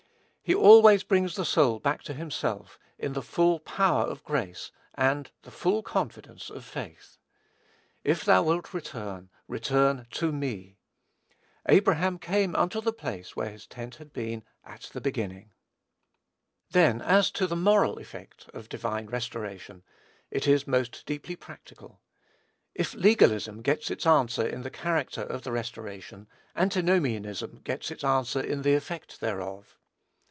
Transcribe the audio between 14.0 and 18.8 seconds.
been at the beginning." Then, as to the moral effect of